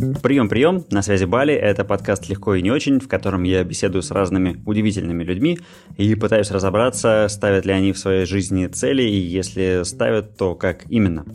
[0.00, 4.10] Прием-прием, на связи Бали, это подкаст «Легко и не очень», в котором я беседую с
[4.10, 5.58] разными удивительными людьми
[5.98, 10.84] и пытаюсь разобраться, ставят ли они в своей жизни цели, и если ставят, то как
[10.88, 11.26] именно.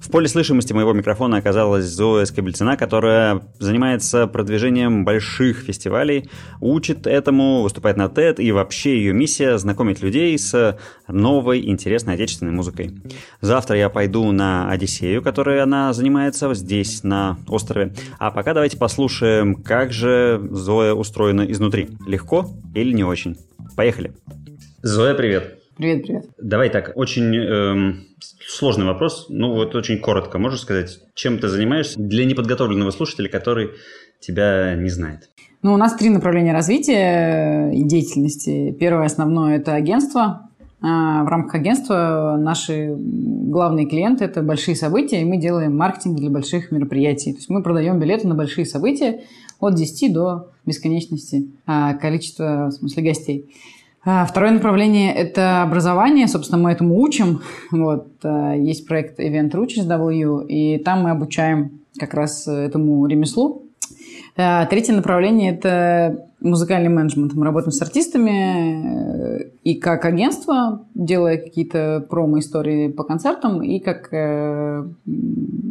[0.00, 6.30] В поле слышимости моего микрофона оказалась Зоя Скобельцина, которая занимается продвижением больших фестивалей,
[6.60, 10.78] учит этому, выступает на TED, и вообще ее миссия– знакомить людей с
[11.08, 12.90] новой интересной отечественной музыкой.
[13.42, 17.92] Завтра я пойду на Одиссею, которой она занимается здесь, на острове.
[18.18, 21.88] А пока давайте послушаем, как же Зоя устроена изнутри.
[22.06, 23.36] Легко или не очень?
[23.76, 24.12] Поехали.
[24.82, 25.60] Зоя, привет.
[25.76, 26.26] Привет, привет.
[26.38, 28.06] Давай так, очень эм,
[28.46, 30.38] сложный вопрос, ну вот очень коротко.
[30.38, 33.70] Можешь сказать, чем ты занимаешься для неподготовленного слушателя, который
[34.20, 35.30] тебя не знает?
[35.62, 38.70] Ну, у нас три направления развития и деятельности.
[38.78, 40.50] Первое основное– это агентство,
[40.84, 46.70] в рамках агентства наши главные клиенты– это большие события, и мы делаем маркетинг для больших
[46.72, 47.32] мероприятий.
[47.32, 49.22] То есть мы продаем билеты на большие события
[49.60, 53.54] от 10 до бесконечности а, количества, в смысле, гостей.
[54.04, 56.28] А, второе направление– это образование.
[56.28, 57.40] Собственно, мы этому учим.
[57.70, 58.08] Вот,
[58.56, 63.62] есть проект Event Ruches W, и там мы обучаем как раз этому ремеслу.
[64.34, 67.32] Третье направление– это музыкальный менеджмент.
[67.34, 69.23] Мы работаем с артистами
[69.62, 74.84] и как агентство, делая какие-то промо-истории по концертам, и как э,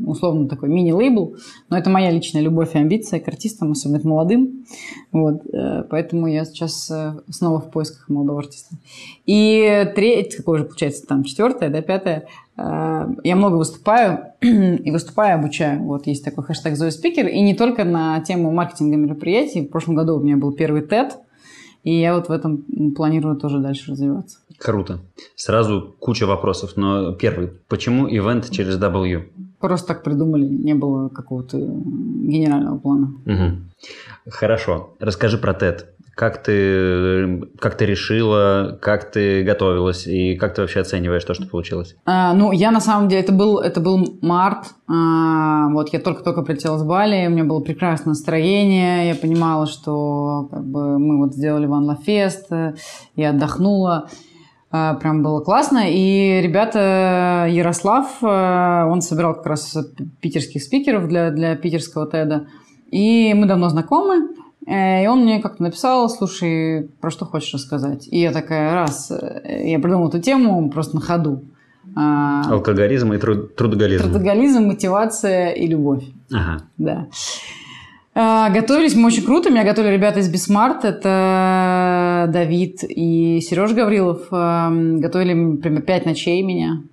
[0.05, 1.35] условно такой мини-лейбл.
[1.69, 4.65] Но это моя личная любовь и амбиция к артистам, особенно к молодым.
[5.11, 5.45] Вот.
[5.53, 6.91] Э, поэтому я сейчас
[7.29, 8.75] снова в поисках молодого артиста.
[9.25, 15.81] И третье, какое же получается там, четвертое, да, пятое, я много выступаю и выступаю, обучаю.
[15.83, 17.27] Вот есть такой хэштег Зоя Спикер.
[17.27, 19.61] И не только на тему маркетинга мероприятий.
[19.61, 21.13] В прошлом году у меня был первый TED,
[21.83, 22.63] и я вот в этом
[22.95, 24.39] планирую тоже дальше развиваться.
[24.57, 24.99] Круто.
[25.35, 27.49] Сразу куча вопросов, но первый.
[27.67, 29.27] Почему ивент через W?
[29.63, 33.13] Просто так придумали, не было какого-то генерального плана.
[33.25, 34.29] Угу.
[34.29, 34.89] Хорошо.
[34.99, 35.85] Расскажи про TED.
[36.15, 41.47] Как ты, как ты решила, как ты готовилась и как ты вообще оцениваешь то, что
[41.47, 41.95] получилось?
[42.05, 46.41] А, ну, я на самом деле, это был, это был март, а, вот я только-только
[46.41, 51.35] прилетела с Бали, у меня было прекрасное настроение, я понимала, что как бы, мы вот
[51.35, 52.49] сделали Ван Лафест,
[53.15, 54.09] я отдохнула,
[54.99, 55.83] прям было классно.
[55.89, 59.77] И ребята, Ярослав, а, он собирал как раз
[60.19, 62.47] питерских спикеров для, для питерского TED а,
[62.89, 64.29] и мы давно знакомы,
[64.65, 68.07] Э, и он мне как-то написал, слушай, про что хочешь рассказать?
[68.09, 71.43] И я такая, раз, э, я придумала эту тему просто на ходу.
[71.95, 74.03] А, Алкоголизм и труд трудоголизм.
[74.03, 76.03] Трудоголизм, мотивация и любовь.
[76.31, 76.63] Ага.
[76.77, 77.07] Да.
[78.15, 79.49] А, готовились мы очень круто.
[79.49, 80.85] Меня готовили ребята из BeSmart.
[80.85, 84.27] Это Давид и Сереж Гаврилов.
[84.29, 86.83] Готовили прямо пять ночей меня.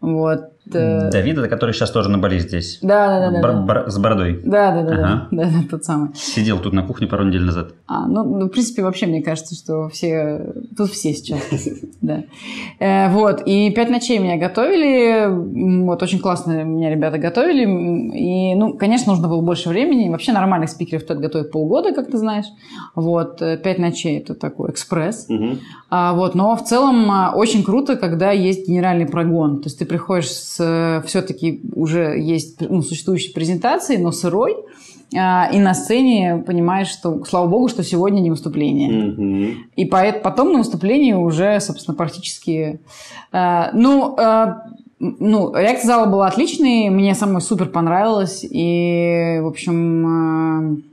[0.00, 0.52] Вот.
[0.74, 2.78] Э, Давид, это который сейчас тоже на Бали здесь.
[2.82, 3.40] Да, да, да.
[3.40, 3.60] Бар- да.
[3.60, 4.40] Бар- с бородой.
[4.44, 5.28] Да, да, да, ага.
[5.30, 6.10] да, да, да, тот самый.
[6.14, 7.72] Сидел тут на кухне пару недель назад.
[7.86, 11.40] А, ну, ну, в принципе, вообще мне кажется, что все, тут все сейчас.
[12.00, 12.24] Да.
[12.78, 17.64] Э, вот, и пять ночей меня готовили, вот, очень классно меня ребята готовили,
[18.16, 22.16] и, ну, конечно, нужно было больше времени, вообще нормальных спикеров тут готовят полгода, как ты
[22.16, 22.46] знаешь,
[22.94, 25.28] вот, э, пять ночей это такой экспресс,
[25.90, 30.30] а, вот, но в целом очень круто, когда есть генеральный прогон, то есть ты приходишь
[30.30, 34.56] с Э, все-таки уже есть ну, существующие презентации, но сырой,
[35.16, 38.90] а, и на сцене понимаешь, что, слава богу, что сегодня не выступление.
[38.90, 39.54] Mm-hmm.
[39.76, 42.80] И потом на выступлении уже, собственно, практически...
[43.32, 44.54] Э, ну, э,
[45.00, 50.84] ну, реакция зала была отличной, мне самой супер понравилось, и, в общем,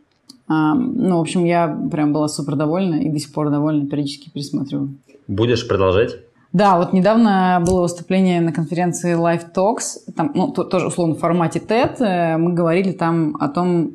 [0.47, 4.95] ну, в общем, я прям была супер довольна и до сих пор довольна, периодически пересматриваю.
[5.27, 6.19] Будешь продолжать?
[6.53, 11.59] Да, вот недавно было выступление на конференции Live Talks, там, ну, тоже условно в формате
[11.59, 11.97] TED.
[11.99, 13.91] Э, мы говорили там о том,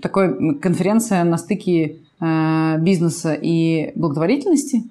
[0.00, 4.84] такой конференция на стыке э, бизнеса и благотворительности.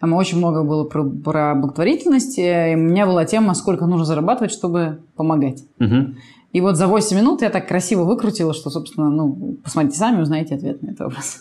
[0.00, 2.38] Там очень много было про, про благотворительность.
[2.38, 5.64] И у меня была тема, сколько нужно зарабатывать, чтобы помогать.
[5.80, 6.14] Угу.
[6.52, 10.54] И вот за 8 минут я так красиво выкрутила, что, собственно, ну, посмотрите сами, узнаете
[10.54, 11.40] ответ на этот вопрос.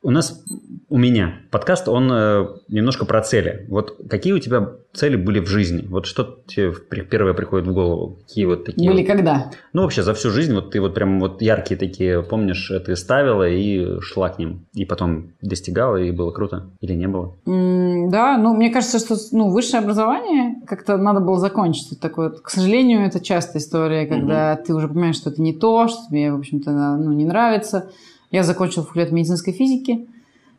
[0.00, 0.44] У нас,
[0.88, 3.66] у меня подкаст, он э, немножко про цели.
[3.68, 5.84] Вот какие у тебя цели были в жизни?
[5.88, 6.72] Вот что тебе
[7.02, 8.18] первое приходит в голову?
[8.20, 8.88] Какие вот такие?
[8.88, 9.08] Были вот...
[9.08, 9.50] когда?
[9.72, 13.48] Ну, вообще за всю жизнь вот ты вот прям вот яркие такие, помнишь, ты ставила
[13.48, 14.66] и шла к ним.
[14.72, 16.70] И потом достигала, и было круто.
[16.80, 17.36] Или не было?
[17.46, 21.90] Mm, да, ну, мне кажется, что ну, высшее образование как-то надо было закончить.
[21.90, 24.62] Вот такое, к сожалению, это частая история, когда mm-hmm.
[24.64, 27.90] ты уже понимаешь, что это не то, что тебе, в общем-то, ну, не нравится
[28.30, 30.06] я закончила факультет медицинской физики.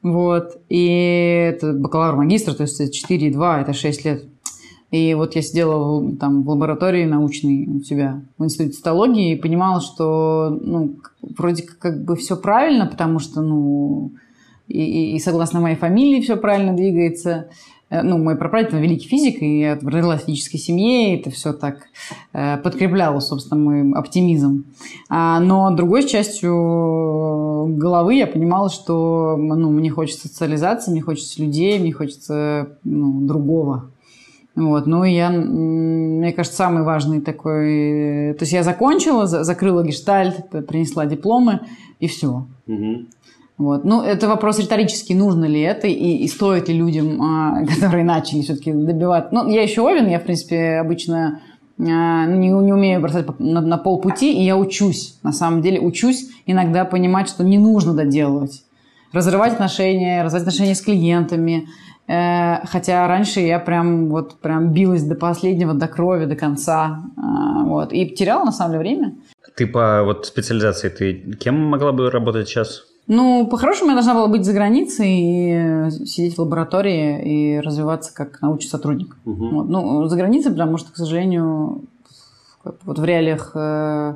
[0.01, 0.61] Вот.
[0.69, 0.87] И
[1.53, 4.23] это бакалавр-магистр, то есть 4,2, это 6 лет.
[4.91, 9.81] И вот я сидела там в лаборатории научной у себя в институте цитологии и понимала,
[9.81, 14.11] что ну, вроде как бы все правильно, потому что, ну,
[14.67, 17.49] и, и согласно моей фамилии все правильно двигается.
[17.89, 21.53] Э, ну, мой прапрадед великий физик, и я родилась в физической семье, и это все
[21.53, 21.87] так
[22.33, 24.65] э, подкрепляло, собственно, мой оптимизм.
[25.09, 31.79] А, но другой частью головы я понимала, что ну, мне хочется социализации, мне хочется людей,
[31.79, 33.91] мне хочется ну, другого.
[34.55, 34.87] Вот.
[34.87, 38.33] Ну, я, мне кажется, самый важный такой...
[38.33, 41.61] То есть я закончила, закрыла гештальт, принесла дипломы,
[41.99, 42.45] и все.
[42.67, 43.05] Угу.
[43.59, 43.83] Вот.
[43.83, 48.41] Ну, это вопрос риторический, нужно ли это и, и стоит ли людям, а, которые начали
[48.41, 49.29] все-таки добиваться.
[49.33, 51.41] Ну, я еще Овен, я, в принципе, обычно
[51.77, 56.29] а, не, не умею бросать на, на полпути, и я учусь, на самом деле учусь
[56.45, 58.63] иногда понимать, что не нужно доделывать.
[59.11, 61.67] Разрывать отношения, разрывать отношения с клиентами.
[62.07, 67.03] Э, хотя раньше я прям вот прям билась до последнего, до крови, до конца.
[67.17, 67.91] Э, вот.
[67.91, 69.15] И теряла, на самом деле, время.
[69.57, 72.88] Ты по вот специализации, ты кем могла бы работать сейчас?
[73.11, 78.13] Ну, по-хорошему, я должна была быть за границей и э, сидеть в лаборатории и развиваться
[78.13, 79.17] как научный сотрудник.
[79.25, 79.49] Угу.
[79.49, 79.63] Вот.
[79.67, 81.85] Ну, за границей, потому что, к сожалению,
[82.63, 84.13] вот в реалиях э,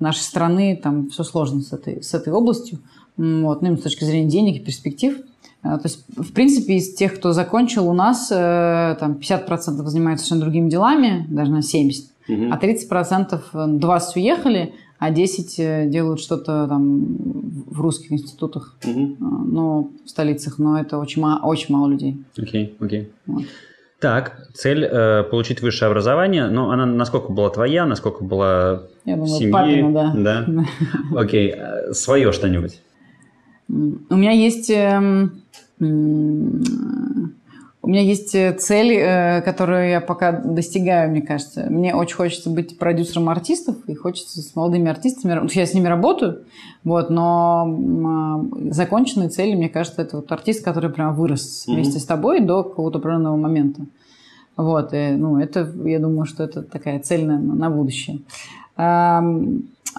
[0.00, 2.80] нашей страны там все сложно с этой, с этой областью.
[3.16, 3.62] Вот.
[3.62, 5.18] Ну, с точки зрения денег и перспектив.
[5.62, 9.46] Э, то есть, в принципе, из тех, кто закончил у нас, там 50%
[9.86, 12.06] занимаются совершенно другими делами, даже на 70%.
[12.28, 12.52] Угу.
[12.52, 17.16] А 30% 20 уехали, а 10 э, делают что-то там
[17.66, 19.16] в русских институтах, угу.
[19.18, 22.22] но в столицах, но это очень, мало, очень мало людей.
[22.38, 23.00] Окей, okay, окей.
[23.00, 23.08] Okay.
[23.26, 23.42] Вот.
[23.98, 29.26] Так, цель э, получить высшее образование, но она насколько была твоя, насколько была Я думаю,
[29.26, 29.50] семьи?
[29.50, 30.14] папина, да.
[30.46, 30.64] Да?
[31.18, 31.92] Окей, okay.
[31.94, 32.80] свое что-нибудь?
[33.68, 34.72] У меня есть...
[37.84, 41.66] У меня есть э, цель, э, которую я пока достигаю, мне кажется.
[41.68, 45.52] Мне очень хочется быть продюсером артистов, и хочется с молодыми артистами...
[45.52, 46.44] Я с ними работаю,
[46.84, 51.74] вот, но а, законченной цели, мне кажется, это вот артист, который прям вырос mm-hmm.
[51.74, 53.82] вместе с тобой до какого-то определенного момента.
[54.56, 58.20] Вот, и, ну, это, я думаю, что это такая цель на, на будущее.
[58.76, 59.24] А,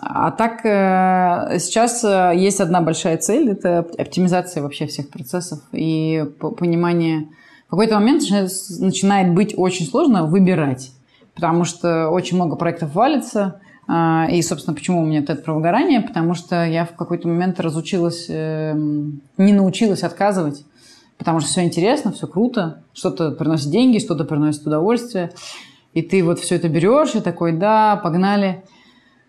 [0.01, 2.01] а так, э, сейчас
[2.33, 7.27] есть одна большая цель– это оптимизация вообще всех процессов и понимание
[7.73, 8.21] какой-то момент
[8.79, 10.91] начинает быть очень сложно выбирать,
[11.33, 13.61] потому что очень много проектов валится.
[13.87, 16.01] А, и, собственно, почему у меня это про выгорание?
[16.01, 20.63] Потому что я в какой-то момент разучилась, эм, не научилась отказывать,
[21.17, 25.31] потому что все интересно, все круто, что-то приносит деньги, что-то приносит удовольствие.
[25.95, 28.63] И ты вот все это берешь и такой, да, погнали.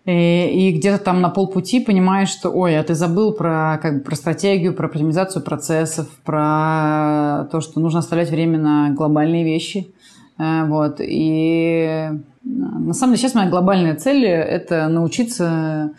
[0.05, 3.99] И, и где-то там на полпути понимаешь, что, ой, а ты забыл про, как бы,
[4.01, 9.93] про стратегию, про оптимизацию процессов, про то, что нужно оставлять время на глобальные вещи.
[10.37, 10.97] Э, вот.
[10.99, 15.91] И э, на самом деле сейчас моя глобальная цель– это научиться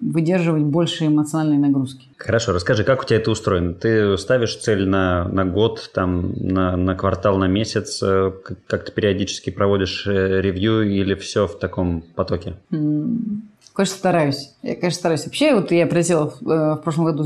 [0.00, 2.08] выдерживать больше эмоциональной нагрузки.
[2.18, 3.74] Хорошо, расскажи, как у тебя это устроено?
[3.74, 8.02] Ты ставишь цель на, на год, там, на, на квартал, на месяц?
[8.02, 8.32] Э,
[8.66, 12.54] как ты периодически проводишь э, ревью или все в таком потоке?
[12.70, 14.54] Конечно, стараюсь.
[14.62, 15.24] Я, конечно, стараюсь.
[15.24, 17.24] Вообще, вот я прилетела в, э, в прошлом году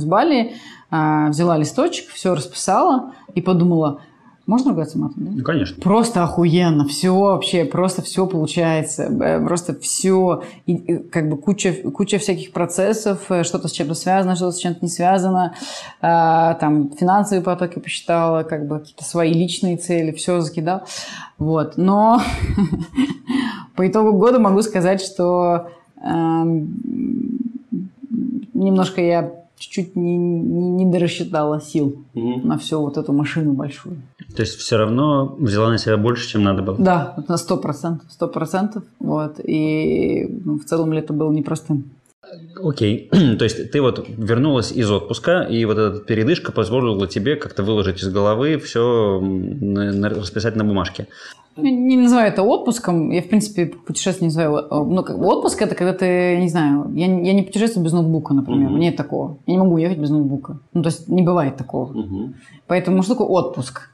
[0.00, 0.52] с Бали,
[0.90, 4.00] а, взяла листочек, все расписала и подумала–
[4.46, 5.30] можно ругаться матом, да?
[5.36, 5.80] Ну, конечно.
[5.82, 6.86] Просто охуенно.
[6.86, 9.10] Все вообще, просто все получается.
[9.44, 14.52] Просто все, и, как бы куча, куча всяких процессов, э, что-то с чем-то связано, что-то
[14.52, 15.54] с чем-то не связано.
[16.02, 20.82] А, там финансовые потоки посчитала, как бы какие-то свои личные цели, все закидал.
[21.38, 21.78] Вот.
[21.78, 22.20] Но
[23.76, 25.70] по итогу года могу сказать, что
[26.02, 26.68] эм,
[28.52, 32.46] немножко я чуть-чуть не, не, не дорассчитала сил угу.
[32.46, 34.02] на всю вот эту машину большую.
[34.34, 36.76] То есть все равно взяла на себя больше, чем надо было?
[36.78, 38.84] Да, на сто процентов, сто процентов.
[38.98, 39.40] Вот.
[39.42, 41.90] И ну, в целом лето было непростым.
[42.62, 47.62] Окей, то есть ты вот вернулась из отпуска, и вот эта передышка позволила тебе как-то
[47.62, 51.08] выложить из головы все, расписать на бумажке.
[51.56, 53.10] Не называю это отпуском.
[53.10, 54.66] Я, в принципе, путешествие не называю...
[54.70, 56.90] Э, ну, как бы отпуск– это когда ты, не знаю...
[56.94, 58.70] Я, я не путешествую без ноутбука, например.
[58.70, 58.78] Угу.
[58.78, 59.38] Нет такого.
[59.46, 60.58] Я не могу ехать без ноутбука.
[60.72, 61.92] Ну, то есть не бывает такого.
[61.92, 62.34] Угу.
[62.66, 63.88] Поэтому что такое отпуск?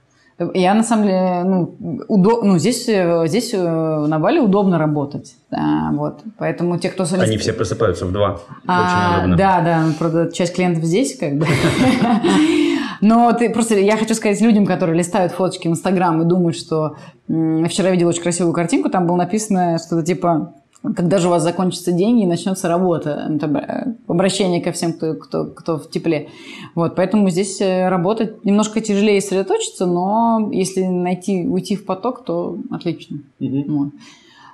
[0.54, 2.42] Я, на самом деле, ну, удоб...
[2.42, 5.34] ну здесь, э, здесь э, на Бали удобно работать.
[5.50, 6.20] Да, вот.
[6.38, 7.04] Поэтому те, кто...
[7.18, 8.40] Они все просыпаются в два.
[8.66, 9.36] А, Очень удобно.
[9.36, 9.84] Да, да.
[9.98, 11.46] Правда, часть клиентов здесь как бы...
[13.02, 16.96] Но ты просто, я хочу сказать людям, которые листают фоточки в Инстаграм и думают, что
[17.26, 21.92] вчера видела очень красивую картинку, там было написано что-то типа когда же у вас закончатся
[21.92, 23.26] деньги и начнется работа?
[23.28, 26.28] Ну, обращение ко всем, кто, кто, кто в тепле.
[26.74, 32.56] Вот, поэтому здесь э, работать немножко тяжелее сосредоточиться, но если найти, уйти в поток, то
[32.70, 33.18] отлично.
[33.40, 33.64] Угу.
[33.68, 33.88] Вот.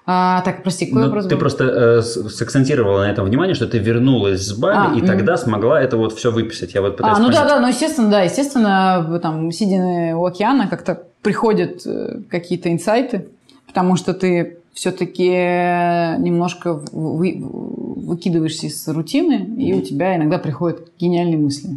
[0.09, 1.40] А, так, прости, какой вопрос Ты был?
[1.40, 5.06] просто э, сакцентировала на этом внимание, что ты вернулась с Бали, а, и угу.
[5.06, 6.75] тогда смогла это вот все выписать.
[6.75, 7.42] Я вот пытаюсь а, ну понять.
[7.42, 13.28] да, да, ну естественно, да, естественно, там, сидя у океана, как-то приходят э, какие-то инсайты,
[13.66, 21.38] потому что ты все-таки немножко вы, выкидываешься из рутины, и у тебя иногда приходят гениальные
[21.38, 21.71] мысли.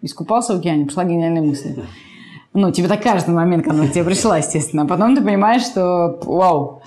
[0.00, 1.74] Искупался в океане, пришла гениальная мысль.
[2.54, 4.84] Ну, тебе так на момент, когда тебе пришла, естественно.
[4.84, 6.82] А потом ты понимаешь, что вау.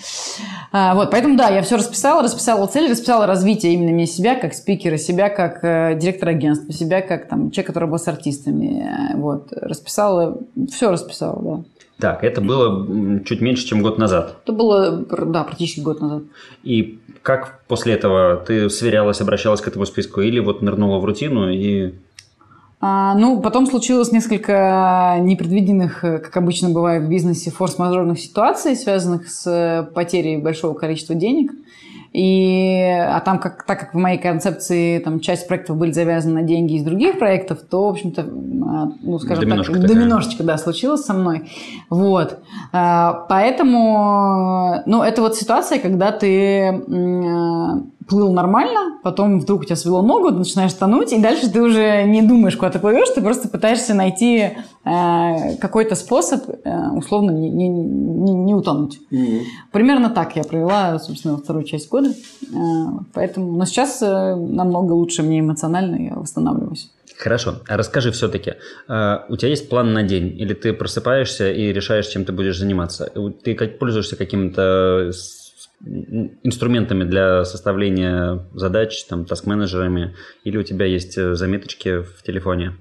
[0.72, 4.56] А, вот, поэтому да, я все расписала, расписала цель, расписала развитие именно меня себя как
[4.56, 9.14] спикера, себя как э, директора агентства, себя как там человек, который работает с артистами.
[9.14, 10.40] Э, вот, расписала,
[10.72, 11.64] все расписала, да.
[12.02, 14.38] Так, это было чуть меньше, чем год назад.
[14.44, 16.24] Это было, да, практически год назад.
[16.64, 21.52] И как после этого ты сверялась, обращалась к этому списку или вот нырнула в рутину
[21.52, 21.94] и
[22.84, 29.30] а, ну, потом случилось несколько непредвиденных, э, как обычно бывает в бизнесе, форс-мажорных ситуаций, связанных
[29.30, 31.52] с э, потерей большого количества денег.
[32.14, 36.44] И, а там, как, так как в моей концепции там, часть проектов были завязаны на
[36.44, 39.98] деньги из других проектов, то, в общем-то, а, ну, скажем доминошка так, такая.
[39.98, 41.50] доминошечка, да, случилась со мной.
[41.90, 42.40] Вот.
[42.74, 46.84] А, поэтому, ну, это вот ситуация, когда ты
[48.12, 52.04] плыл нормально, потом вдруг у тебя свело ногу, ты начинаешь тонуть, и дальше ты уже
[52.04, 54.52] не думаешь, куда ты плывешь, ты просто пытаешься найти
[54.84, 59.00] э, какой-то способ э, условно не, не, не, не утонуть.
[59.12, 59.42] Mm-hmm.
[59.72, 62.10] Примерно так я провела, собственно, вторую часть года.
[62.10, 62.56] Э,
[63.14, 66.92] поэтому, но сейчас э, намного лучше мне эмоционально, я восстанавливаюсь.
[67.18, 67.62] Хорошо.
[67.70, 68.56] А расскажи все-таки,
[68.90, 70.38] э, у тебя есть план на день?
[70.38, 73.10] Или ты просыпаешься и решаешь, чем ты будешь заниматься?
[73.44, 75.12] Ты пользуешься каким-то
[76.44, 82.74] инструментами для составления задач, там, таск-менеджерами, или у тебя есть э, заметочки в телефоне?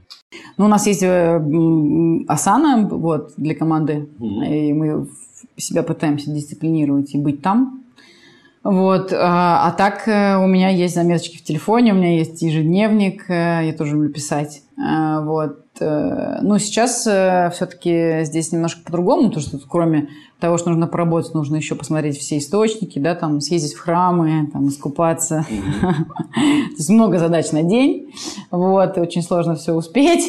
[0.57, 4.69] Ну, у нас есть Asana э, вот, для команды, mm-hmm.
[4.69, 5.09] и мы
[5.57, 7.85] себя пытаемся дисциплинировать и быть там.
[8.62, 9.12] Вот.
[9.14, 13.75] А, а так э, у меня есть заметочки в телефоне, у меня есть ежедневник, я
[13.76, 14.62] тоже люблю писать.
[14.76, 15.59] Вот.
[15.80, 20.09] Ну, сейчас все-таки здесь немножко по-другому, потому что кроме
[20.40, 24.68] того, что нужно поработать, нужно еще посмотреть все источники, да, там, съездить в храмы, там,
[24.68, 25.47] искупаться.
[26.35, 28.12] То есть много задач на день,
[28.50, 30.25] вот, очень сложно все успеть,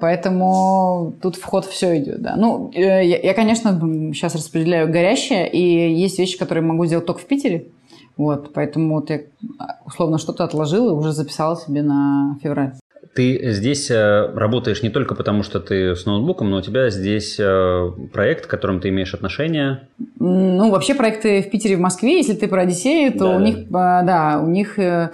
[0.00, 2.34] поэтому тут вход все идет, да.
[2.36, 3.78] Ну, э, я, конечно,
[4.12, 7.68] сейчас распределяю горящее, и есть вещи, которые могу сделать только в Питере,
[8.16, 9.20] вот, поэтому вот я
[9.84, 12.74] условно что-то отложила и уже записала себе на февраль.
[13.14, 17.36] Ты здесь э, работаешь не только потому, что ты с ноутбуком, но у тебя здесь
[17.38, 19.88] э, проект, к которому ты имеешь отношение.
[20.18, 23.70] Ну, вообще проекты в Питере, в Москве, если ты про Одиссею, то да, у них,
[23.70, 25.10] да, да у них э,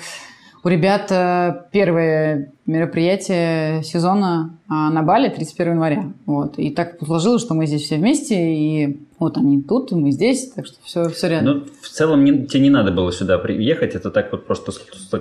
[0.62, 1.08] у ребят
[1.72, 6.12] первое мероприятие сезона а, на Бали 31 января.
[6.26, 6.58] Вот.
[6.58, 10.50] И так сложилось, что мы здесь все вместе, и вот они тут, и мы здесь,
[10.52, 11.58] так что все, все рядом.
[11.58, 14.72] Ну, в целом не, тебе не надо было сюда приехать, это так вот просто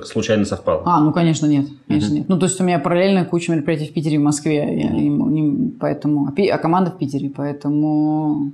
[0.06, 0.84] случайно совпало.
[0.86, 1.66] А, ну, конечно, нет.
[1.88, 2.18] Конечно, uh-huh.
[2.18, 2.30] нет.
[2.30, 5.08] Ну, то есть у меня параллельно куча мероприятий в Питере и в Москве, я, и,
[5.08, 8.52] и, поэтому, а, а команда в Питере, поэтому...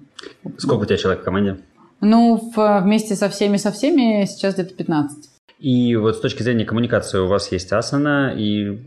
[0.58, 1.58] Сколько у тебя человек в команде?
[2.02, 5.35] Ну, в, вместе со всеми, со всеми сейчас где-то 15.
[5.60, 8.82] И вот с точки зрения коммуникации у вас есть Asana и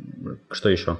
[0.50, 0.98] что еще?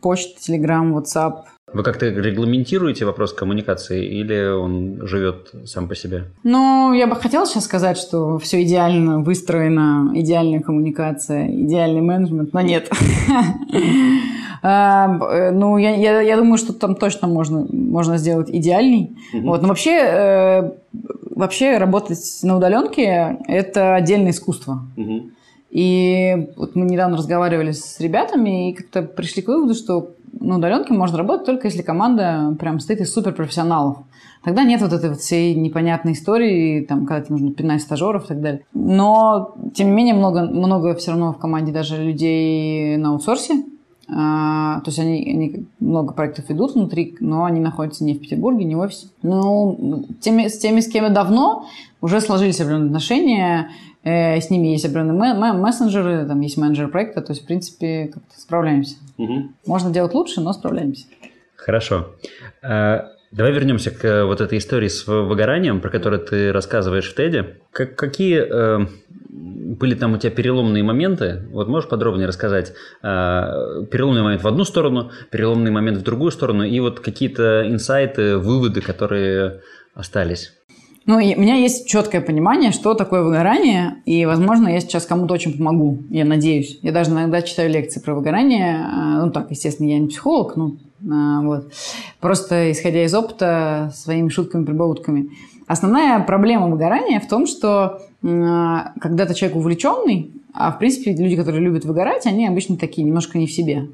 [0.00, 1.44] Почта, Telegram, WhatsApp.
[1.72, 6.24] Вы как-то регламентируете вопрос коммуникации или он живет сам по себе?
[6.42, 12.60] Ну, я бы хотела сейчас сказать, что все идеально выстроено, идеальная коммуникация, идеальный менеджмент, но
[12.60, 12.90] нет.
[14.62, 19.16] А, э, ну, я, думаю, что там точно можно, сделать идеальный.
[19.32, 19.62] Вот.
[19.62, 20.70] Но вообще, э,
[21.34, 24.82] вообще работать на удаленке– это отдельное искусство.
[25.70, 30.92] И вот мы недавно разговаривали с ребятами и как-то пришли к выводу, что на удаленке
[30.92, 33.98] можно работать только если команда прям стоит из суперпрофессионалов.
[34.42, 38.28] Тогда нет вот этой вот всей непонятной истории, там, когда тебе нужно пинать стажеров и
[38.28, 38.64] так далее.
[38.72, 43.64] Но, тем не менее, много, много все равно в команде даже людей на аутсорсе,
[44.12, 48.64] а, то есть они, они много проектов ведут внутри, но они находятся не в Петербурге,
[48.64, 49.08] не в офисе.
[49.22, 51.66] Ну, теми, с теми, с кем я давно,
[52.00, 53.70] уже сложились определенные отношения,
[54.02, 58.40] э, с ними есть определенные мессенджеры, там есть менеджер проекта, то есть, в принципе, как-то
[58.40, 58.96] справляемся.
[59.18, 59.50] Угу.
[59.66, 61.06] Можно делать лучше, но справляемся.
[61.56, 62.08] Хорошо.
[62.62, 67.58] А, давай вернемся к вот этой истории с выгоранием, про которую ты рассказываешь в Теде.
[67.72, 68.86] Как, какие э,
[69.28, 71.46] были там у тебя переломные моменты.
[71.50, 73.06] Вот можешь подробнее рассказать э,
[73.90, 78.80] переломный момент в одну сторону, переломный момент в другую сторону и вот какие-то инсайты, выводы,
[78.80, 79.60] которые
[79.94, 80.52] остались?
[81.10, 85.34] Ну, и у меня есть четкое понимание, что такое выгорание, и, возможно, я сейчас кому-то
[85.34, 86.78] очень помогу, я надеюсь.
[86.82, 88.86] Я даже иногда читаю лекции про выгорание.
[88.88, 90.76] А, ну, так, естественно, я не психолог, ну,
[91.10, 91.72] а, вот.
[92.20, 95.30] Просто исходя из опыта, своими шутками-прибаутками.
[95.66, 101.36] Основная проблема выгорания в том, что а, когда ты человек увлеченный, а в принципе люди,
[101.36, 103.88] которые любят выгорать, они обычно такие, немножко не в себе.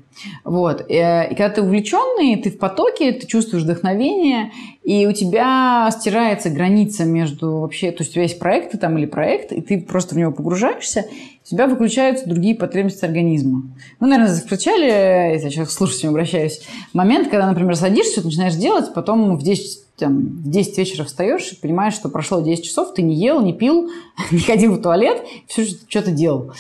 [0.45, 0.91] Вот.
[0.91, 6.51] Э, и когда ты увлеченный, ты в потоке, ты чувствуешь вдохновение, и у тебя стирается
[6.51, 7.91] граница между вообще...
[7.93, 11.07] То есть у тебя есть проекты там или проект, и ты просто в него погружаешься,
[11.45, 13.63] у тебя выключаются другие потребности организма.
[14.01, 19.37] Вы, наверное, встречали, я сейчас к слушателям обращаюсь, момент, когда, например, садишься, начинаешь делать, потом
[19.37, 23.15] в 10 там, в 10 вечера встаешь и понимаешь, что прошло 10 часов, ты не
[23.15, 23.91] ел, не пил,
[24.31, 26.53] не ходил в туалет, все что-то делал.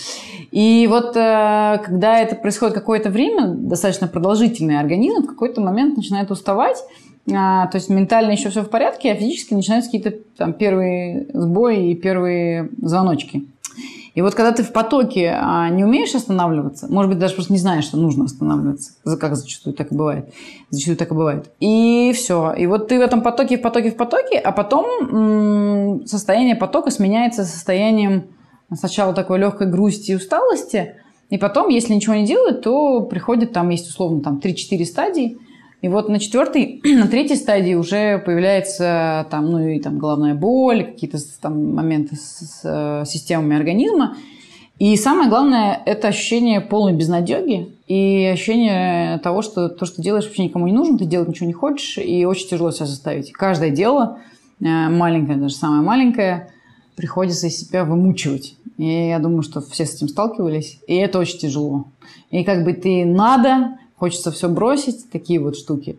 [0.50, 6.31] И вот э, когда это происходит какое-то время, достаточно продолжительный организм в какой-то момент начинает
[6.31, 6.78] уставать,
[7.33, 11.90] а, то есть ментально еще все в порядке, а физически начинаются какие-то там первые сбои
[11.90, 13.45] и первые звоночки.
[14.17, 17.59] И вот когда ты в потоке а, не умеешь останавливаться, может быть, даже просто не
[17.59, 20.33] знаешь, что нужно останавливаться, как зачастую так и бывает.
[20.71, 21.51] Зачастую так и бывает.
[21.61, 22.55] И все.
[22.55, 27.45] И вот ты в этом потоке, в потоке, в потоке, а потом состояние потока сменяется
[27.45, 28.29] состоянием
[28.75, 30.95] сначала такой легкой грусти и усталости,
[31.29, 35.39] и потом, если ничего не делать, то приходит, там есть условно там 3-4 стадии,
[35.83, 40.85] и вот на четвертой, на третьей стадии уже появляется там, ну и там головная боль,
[40.85, 44.16] какие-то там моменты с, с э, системами организма.
[44.78, 50.45] И самое главное– это ощущение полной безнадеги и ощущение того, что то, что делаешь, вообще
[50.45, 53.33] никому не нужно, ты делать ничего не хочешь, и очень тяжело себя заставить.
[53.33, 54.18] Каждое дело,
[54.61, 56.50] э, маленькое, даже самое маленькое,
[56.95, 58.56] приходится из себя вымучивать.
[58.76, 61.87] И я думаю, что все с этим сталкивались, и это очень тяжело.
[62.30, 65.99] И как бы ты надо, хочется все бросить, такие вот штуки.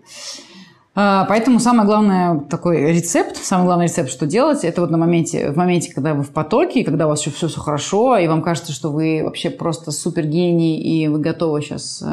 [0.99, 5.51] А, поэтому самое главное такой рецепт, самый главный рецепт, что делать, это вот на моменте,
[5.51, 8.41] в моменте, когда вы в потоке, когда у вас еще все, все хорошо, и вам
[8.41, 12.07] кажется, что вы вообще просто супер гений, и вы готовы сейчас э,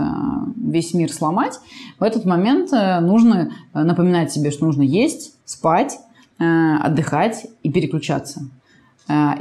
[0.57, 1.61] весь мир сломать,
[1.99, 5.97] в этот момент э, нужно напоминать себе, что нужно есть, спать,
[6.38, 8.43] э, отдыхать и переключаться.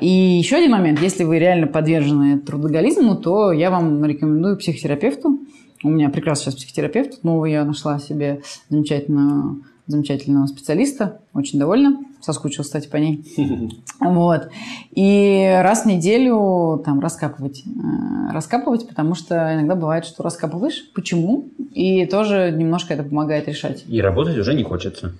[0.02, 0.08] И
[0.40, 5.40] еще один момент, если вы реально подвержены трудоголизму, то я вам рекомендую психотерапевту,
[5.84, 12.68] у меня прекрасный сейчас психотерапевт, новый я нашла себе замечательного, замечательного специалиста, очень довольна, соскучилась,
[12.68, 13.24] кстати, по ней.
[14.00, 14.50] Вот.
[14.92, 17.64] И раз в неделю там раскапывать.
[17.66, 20.92] Э, раскапывать, потому что иногда бывает, что раскапываешь.
[20.94, 21.50] Почему?
[21.74, 23.86] И тоже немножко это помогает решать.
[23.88, 25.14] И работать уже не хочется.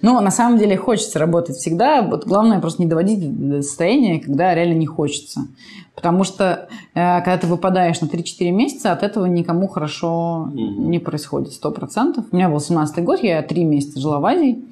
[0.06, 2.00] Но на самом деле хочется работать всегда.
[2.00, 5.48] Вот главное просто не доводить до состояния, когда реально не хочется.
[5.96, 11.54] Потому что э, когда ты выпадаешь на 3-4 месяца, от этого никому хорошо не происходит,
[11.60, 12.24] 100%.
[12.30, 14.64] У меня был 17-й год, я 3 месяца жила в Азии.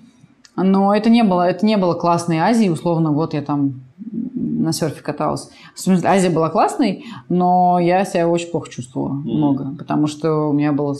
[0.54, 3.82] Но это не было, это не было классной Азии, условно, вот я там
[4.14, 5.50] на серфе каталась.
[5.74, 10.52] В смысле, Азия была классной, но я себя очень плохо чувствовала много, потому что у
[10.52, 10.94] меня было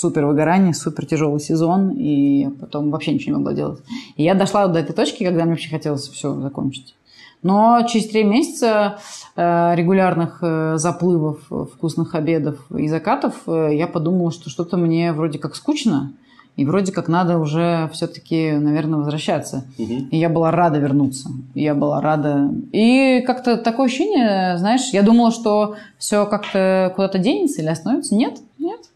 [0.00, 3.80] супер выгорание, супер тяжелый сезон, и потом вообще ничего не могла делать.
[4.16, 6.94] И я дошла до этой точки, когда мне вообще хотелось все закончить.
[7.42, 8.98] Но через три месяца
[9.36, 15.38] э, регулярных э, заплывов, вкусных обедов и закатов э, я подумала, что что-то мне вроде
[15.38, 16.12] как скучно,
[16.56, 19.64] и вроде как надо уже все-таки, наверное, возвращаться.
[19.78, 20.08] Угу.
[20.10, 21.30] И я была рада вернуться.
[21.54, 22.50] Я была рада.
[22.72, 28.14] И как-то такое ощущение, знаешь, я думала, что все как-то куда-то денется или остановится.
[28.14, 28.40] Нет, нет.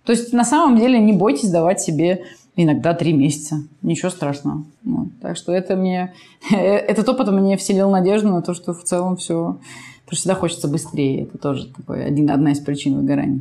[0.05, 2.25] То есть на самом деле не бойтесь давать себе
[2.57, 3.57] иногда три месяца.
[3.83, 4.65] Ничего страшного.
[4.85, 5.09] Вот.
[5.21, 6.15] Так что это мне...
[6.51, 9.59] Этот опыт мне вселил надежду на то, что в целом все...
[10.05, 11.23] Потому что всегда хочется быстрее.
[11.23, 13.41] Это тоже такой один, одна из причин выгорания.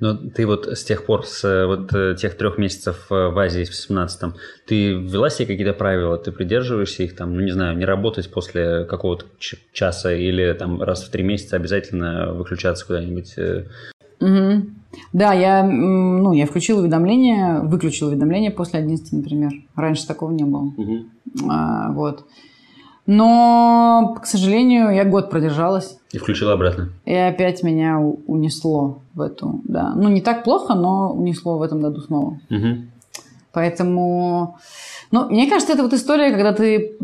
[0.00, 3.64] Но ты вот с тех пор, с вот э, тех трех месяцев э, в Азии
[3.64, 4.34] в 17-м,
[4.66, 8.84] ты ввела себе какие-то правила, ты придерживаешься их, там, ну, не знаю, не работать после
[8.84, 9.24] какого-то
[9.72, 13.34] часа или там раз в три месяца обязательно выключаться куда-нибудь?
[14.20, 14.66] Угу.
[15.12, 19.52] Да, я, ну, я включила уведомления, выключила уведомления после 11, например.
[19.74, 20.72] Раньше такого не было.
[20.76, 21.50] Угу.
[21.50, 22.24] А, вот.
[23.06, 25.98] Но, к сожалению, я год продержалась.
[26.12, 26.88] И включила обратно.
[27.04, 29.92] И опять меня унесло в эту, да.
[29.94, 32.40] Ну, не так плохо, но унесло в этом году снова.
[32.50, 32.66] Угу.
[33.54, 34.58] Поэтому
[35.14, 36.96] ну, мне кажется, это вот история, когда ты,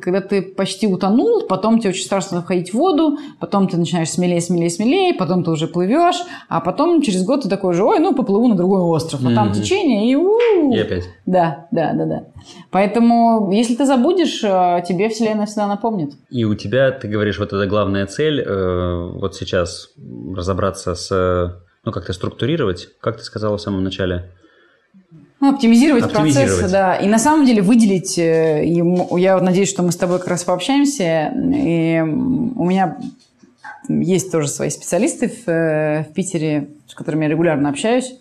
[0.00, 4.40] когда ты почти утонул, потом тебе очень страшно входить в воду, потом ты начинаешь смелее,
[4.40, 8.14] смелее, смелее, потом ты уже плывешь, а потом через год ты такой же, ой, ну,
[8.14, 9.34] поплыву на другой остров, а mm-hmm.
[9.34, 11.08] там течение, и у И опять.
[11.26, 12.24] Да, да, да, да.
[12.70, 16.12] Поэтому, если ты забудешь, э, тебе Вселенная всегда напомнит.
[16.30, 19.88] И у тебя, ты говоришь, вот эта главная цель, э, вот сейчас
[20.36, 24.30] разобраться с, ну, как-то структурировать, как ты сказала в самом начале,
[25.40, 26.50] Ну, оптимизировать, Оптимизировать.
[26.58, 26.96] процессы, да.
[26.96, 30.28] И на самом деле выделить, э, ему- я вот надеюсь, что мы с тобой как
[30.28, 32.98] раз пообщаемся, и у меня
[33.88, 38.14] есть тоже свои специалисты в, э, в Питере, с которыми я регулярно общаюсь,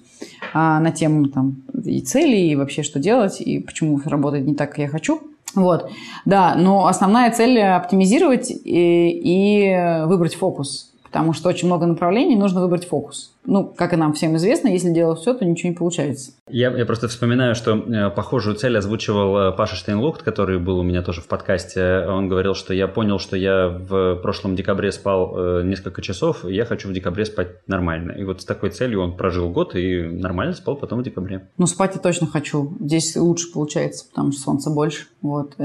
[0.54, 4.70] а, на тему там, и целей, и вообще что делать, и почему работает не так,
[4.70, 5.20] как я хочу.
[5.56, 5.90] Вот,
[6.26, 12.62] да, но основная цель оптимизировать и, и выбрать фокус, потому что очень много направлений, нужно
[12.62, 13.34] выбрать фокус.
[13.46, 16.32] Ну, как и нам всем известно, если делать все, то ничего не получается.
[16.50, 20.84] Я, я просто вспоминаю, что э, похожую цель озвучивал э, Паша Штейнлухт, который был у
[20.84, 22.06] меня тоже в подкасте.
[22.08, 26.54] Он говорил, что я понял, что я в прошлом декабре спал э, несколько часов, и
[26.54, 28.12] я хочу в декабре спать нормально.
[28.12, 31.48] И вот с такой целью он прожил год и нормально спал потом в декабре.
[31.58, 32.78] Ну, спать я точно хочу.
[32.80, 35.08] Здесь лучше получается, потому что солнца больше.
[35.22, 35.56] Вот.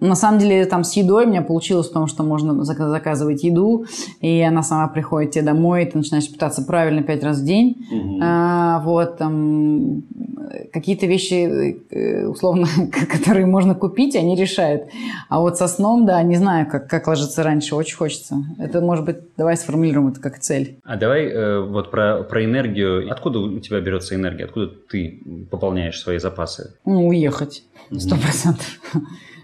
[0.00, 3.86] На самом деле, там с едой у меня получилось, потому что можно зак- заказывать еду,
[4.20, 7.86] и она сама приходит тебе домой, и ты начинаешь питаться правильно пять раз в день.
[8.22, 12.66] А, вот, там, э, какие-то вещи, э, условно,
[13.12, 14.84] которые можно купить, они решают.
[15.28, 18.36] А вот со сном, да, не знаю, как, как ложиться раньше, очень хочется.
[18.58, 20.78] Это, может быть, давай сформулируем это как цель.
[20.84, 23.10] А давай э, вот про, про энергию.
[23.10, 24.44] Откуда у тебя берется энергия?
[24.44, 25.20] Откуда ты
[25.50, 26.74] пополняешь свои запасы?
[26.84, 27.64] Ну, уехать.
[27.96, 28.66] Сто процентов.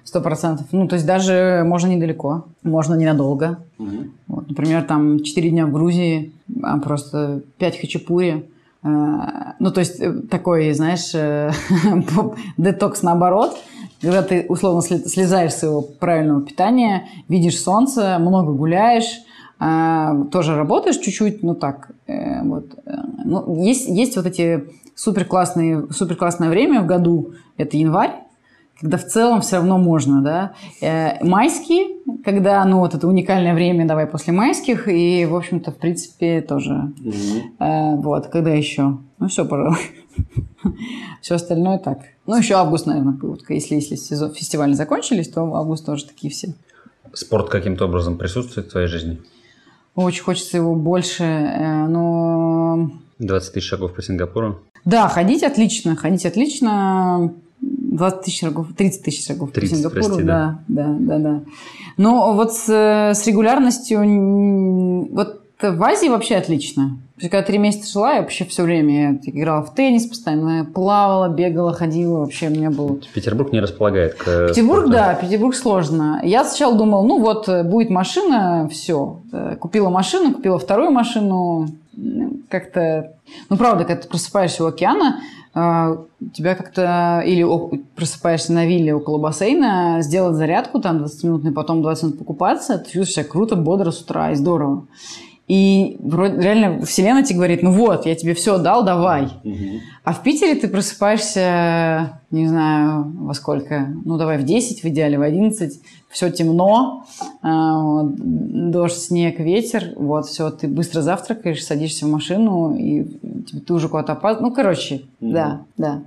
[0.05, 0.67] Сто процентов.
[0.73, 3.59] Ну, то есть даже можно недалеко, можно ненадолго.
[4.27, 6.33] Вот, например, там 4 дня в Грузии,
[6.63, 8.47] а просто 5 хачапури.
[8.83, 11.51] Э, Ну, то есть э, такой, знаешь, э,
[12.57, 13.57] детокс наоборот,
[14.01, 19.21] когда ты условно слезаешь с своего правильного питания, видишь солнце, много гуляешь,
[19.63, 21.91] а, тоже работаешь чуть-чуть, ну так,
[22.45, 22.65] вот.
[23.27, 28.15] Ну, есть, есть вот эти супер классные, супер классное время в году, это январь,
[28.81, 30.55] когда в целом все равно можно, да.
[30.81, 35.77] Э, майские, когда, ну, вот это уникальное время, давай после майских, и, в общем-то, в
[35.77, 36.93] принципе, тоже.
[37.59, 38.99] Э, вот, когда еще?
[39.19, 39.79] Ну, все, пожалуй.
[41.21, 41.99] Все остальное так.
[42.27, 43.49] Ну, еще август, наверное, будет.
[43.51, 46.55] Если, если сезон, фестивали закончились, то август тоже такие все.
[47.13, 49.21] Спорт каким-то образом присутствует в твоей жизни?
[49.95, 52.91] Очень хочется его больше, э, но...
[53.19, 54.61] 20 тысяч шагов по Сингапуру?
[54.87, 57.35] Да, ходить отлично, ходить отлично.
[57.61, 60.05] 20 тысяч шагов, 30 тысяч шагов 30, по Сингапуру.
[60.05, 61.41] прости, да, да, да, да.
[61.97, 66.99] Но вот с, с регулярностью, вот в Азии вообще отлично.
[67.21, 71.75] Когда три месяца жила, я вообще все время я играла в теннис постоянно, плавала, бегала,
[71.75, 72.21] ходила.
[72.21, 74.91] Вообще у меня был Петербург не располагает к Петербург, спорту.
[74.93, 76.21] да, Петербург сложно.
[76.25, 79.21] Я сначала думала, ну вот э, будет машина, все.
[79.61, 81.69] Купила машину, купила вторую машину.
[82.49, 83.15] Как-то,
[83.49, 85.21] ну правда, когда ты просыпаешься у океана,
[85.55, 85.97] э,
[86.33, 87.45] тебя как-то, или
[87.97, 92.85] просыпаешься на вилле около бассейна, сделать зарядку там 20 минут, потом 20 минут покупаться, ты
[92.85, 94.87] чувствуешь себя круто, бодро с утра и здорово.
[95.51, 99.29] И вроде реально вселенная тебе говорит, ну вот, я тебе все дал, давай.
[100.05, 105.19] А в Питере ты просыпаешься, не знаю, во сколько, ну давай в 10 в идеале,
[105.19, 107.05] в 11, все темно,
[107.43, 108.15] а, вот,
[108.71, 113.05] дождь, снег, ветер, вот, все, ты быстро завтракаешь, садишься в машину, и
[113.49, 114.51] тебе- ты уже куда-то опаздываешь.
[114.51, 116.03] Ну, короче, да, да.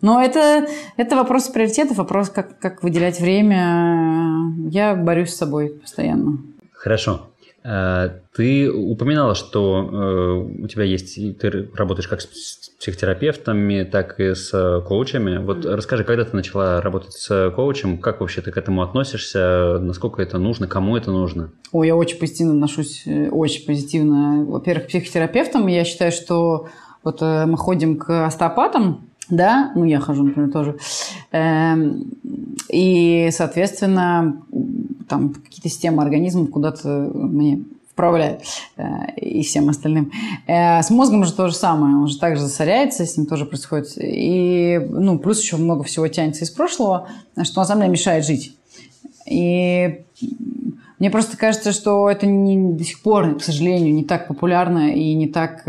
[0.00, 0.66] Но это,
[0.96, 4.52] это вопрос приоритетов, вопрос, как, как выделять время.
[4.70, 6.38] Я борюсь с собой постоянно.
[6.72, 7.28] Хорошо.
[7.64, 9.88] Э, Ты упоминала, что
[10.58, 15.38] э, у тебя есть, ты работаешь как с психотерапевтами, так и с э, коучами.
[15.38, 20.22] Вот расскажи, когда ты начала работать с коучем, как вообще ты к этому относишься, насколько
[20.22, 21.52] это нужно, кому это нужно?
[21.70, 24.44] Ой, я очень позитивно отношусь, очень позитивно.
[24.44, 25.66] Во-первых, к психотерапевтам.
[25.68, 26.68] Я считаю, что
[27.04, 30.76] вот мы ходим к остеопатам, да, ну я хожу, например, тоже.
[31.32, 32.04] Эм,
[32.68, 34.42] И, соответственно,
[35.08, 38.42] там какие-то системы организма куда-то мне вправляет
[38.76, 40.12] э, и всем остальным.
[40.46, 43.94] Э, С мозгом же то же самое, он же также засоряется, с ним тоже происходит.
[43.96, 47.08] И, ну, плюс еще много всего тянется из прошлого,
[47.42, 48.54] что на самом деле мешает жить.
[49.26, 50.02] И
[51.02, 55.14] мне просто кажется, что это не, до сих пор, к сожалению, не так популярно и
[55.14, 55.64] не так...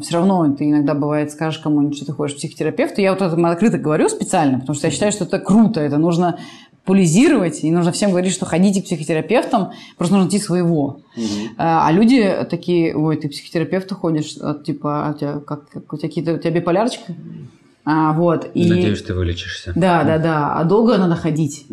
[0.00, 3.02] Все равно ты иногда бывает скажешь кому-нибудь, что ты ходишь к психотерапевту.
[3.02, 6.38] Я вот это открыто говорю специально, потому что я считаю, что это круто, это нужно
[6.82, 11.02] популяризировать, и нужно всем говорить, что ходите к психотерапевтам, просто нужно идти своего.
[11.58, 15.64] А а люди такие, ой, ты к психотерапевту ходишь, а, типа, а у тебя, как,
[15.92, 17.12] у тебя какие-то, у тебя биполярочка?
[17.84, 18.50] А, вот.
[18.54, 18.66] И...
[18.66, 19.74] Надеюсь, ты вылечишься.
[19.76, 20.54] Да, да, да.
[20.54, 21.66] А долго надо ходить.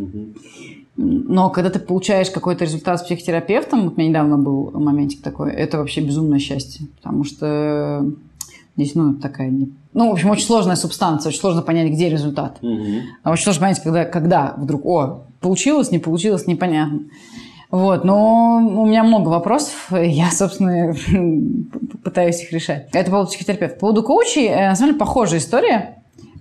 [0.98, 5.52] Но когда ты получаешь какой-то результат с психотерапевтом, вот у меня недавно был моментик такой,
[5.52, 6.88] это вообще безумное счастье.
[6.98, 8.04] Потому что
[8.76, 9.54] здесь, ну, такая...
[9.94, 12.58] Ну, в общем, очень сложная субстанция, очень сложно понять, где результат.
[13.24, 17.02] А очень сложно понять, когда, когда вдруг, о, получилось, не получилось, непонятно.
[17.70, 20.96] Вот, но у меня много вопросов, я, собственно,
[22.04, 22.88] пытаюсь их решать.
[22.94, 23.76] Это по поводу психотерапевта.
[23.76, 25.98] По поводу коучей, э, на самом деле, похожая история.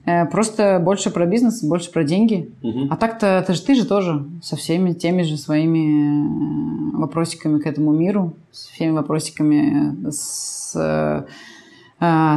[0.07, 2.51] Э, просто больше про бизнес, больше про деньги.
[2.63, 2.87] Угу.
[2.91, 7.67] А так-то это же ты же тоже со всеми теми же своими э, вопросиками к
[7.67, 11.25] этому миру, с всеми вопросиками, с э,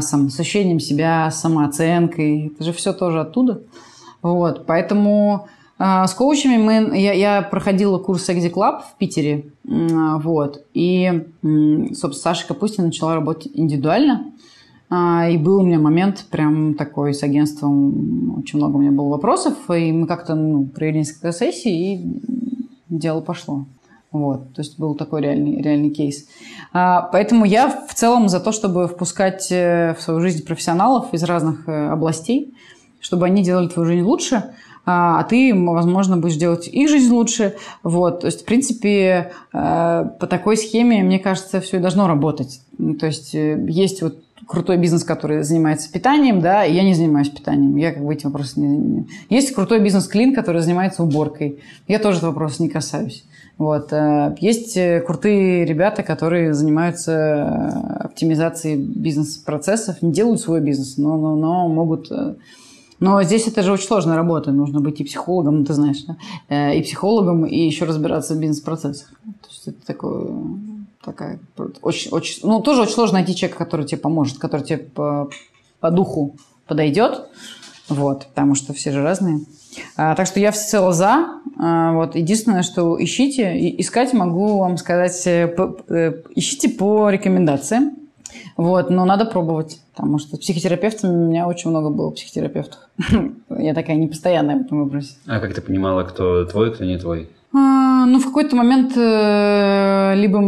[0.01, 2.47] самоощущением себя, самооценкой.
[2.47, 3.61] Это же все тоже оттуда.
[4.23, 10.15] Вот, поэтому э, с коучами мы, я, я проходила курс Exit Club в Питере, э,
[10.23, 14.31] вот, и, э, собственно, Саша Капустина начала работать индивидуально.
[14.89, 19.09] А, и был у меня момент прям такой с агентством, очень много у меня было
[19.09, 22.21] вопросов, и мы как-то ну, провели несколько сессий, и
[22.89, 23.65] дело пошло.
[24.11, 26.27] Вот, то есть был такой реальный, реальный кейс.
[26.73, 31.21] А, поэтому я в целом за то, чтобы впускать э, в свою жизнь профессионалов из
[31.23, 32.55] разных э, областей,
[32.99, 37.55] чтобы они делали твою жизнь лучше, а, а ты, возможно, будешь делать их жизнь лучше.
[37.83, 42.61] Вот, то есть, в принципе, э, по такой схеме, мне кажется, все и должно работать.
[42.99, 44.15] То есть, есть вот
[44.47, 47.75] крутой бизнес, который занимается питанием, да, и я не занимаюсь питанием.
[47.75, 48.77] Я как бы этим вопросом не...
[48.77, 49.07] не...
[49.29, 51.59] Есть крутой бизнес Клин, который занимается уборкой.
[51.87, 53.25] Я тоже этого вопроса не касаюсь.
[53.59, 53.91] Вот.
[53.91, 61.17] Э, есть э, крутые ребята, которые занимаются э, оптимизацией бизнес-процессов, не делают свой бизнес, но,
[61.17, 62.09] но, но могут...
[63.01, 64.51] Но здесь это же очень сложная работа.
[64.51, 66.03] Нужно быть и психологом, ты знаешь,
[66.49, 66.73] да?
[66.73, 69.13] и психологом, и еще разбираться в бизнес-процессах.
[69.23, 70.27] То есть это такое
[71.03, 71.39] такая
[71.81, 75.29] очень, очень, ну, тоже очень сложно найти человека, который тебе поможет, который тебе по,
[75.79, 76.35] по духу
[76.67, 77.27] подойдет,
[77.87, 79.39] вот, потому что все же разные.
[79.95, 81.27] А, так что я всецело за.
[81.57, 87.09] А, вот, единственное, что ищите, и искать могу вам сказать, э, по, э, ищите по
[87.09, 87.95] рекомендациям,
[88.57, 92.79] вот, но надо пробовать, потому что психотерапевтами у меня очень много было психотерапевтов.
[93.49, 95.15] Я такая непостоянная в этом вопросе.
[95.25, 97.29] А как ты понимала, кто твой, кто не твой?
[97.51, 100.39] Ну, в какой-то момент э, либо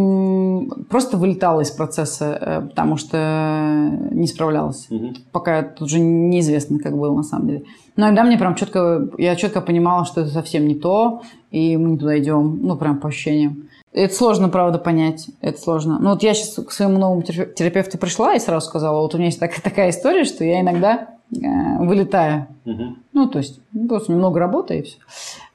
[0.90, 4.88] просто вылетала из процесса, э, потому что не справлялась.
[4.90, 5.14] Угу.
[5.32, 7.64] Пока тут уже неизвестно, как было на самом деле.
[7.96, 11.92] Но иногда мне прям четко, я четко понимала, что это совсем не то, и мы
[11.92, 13.68] не туда идем, ну, прям по ощущениям.
[13.94, 15.30] Это сложно, правда, понять.
[15.42, 15.98] Это сложно.
[16.00, 19.28] Ну, вот я сейчас к своему новому терапевту пришла и сразу сказала, вот у меня
[19.28, 22.48] есть так, такая история, что я иногда э, вылетаю.
[22.66, 22.84] Угу.
[23.14, 23.60] Ну, то есть,
[23.90, 24.98] просто немного работы и все.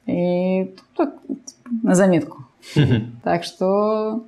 [0.06, 1.14] И так,
[1.82, 2.46] на заметку.
[3.22, 4.24] Так что